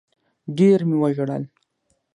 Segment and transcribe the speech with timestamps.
[0.57, 1.43] ډېر مي وژړل